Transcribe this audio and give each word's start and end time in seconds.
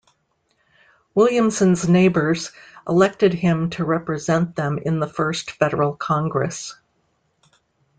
Williamson's 1.13 1.87
neighbors 1.87 2.51
elected 2.89 3.35
him 3.35 3.69
to 3.69 3.85
represent 3.85 4.55
them 4.55 4.79
in 4.79 4.99
the 4.99 5.05
first 5.05 5.51
federal 5.51 5.95
Congress. 5.95 6.73